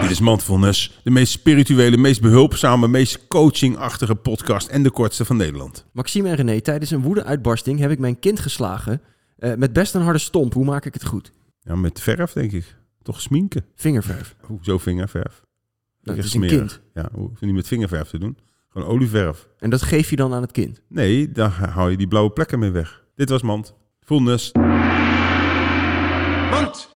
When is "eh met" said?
9.36-9.72